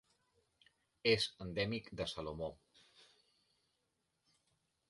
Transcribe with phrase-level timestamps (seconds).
[1.11, 2.49] És endèmic de Salomó.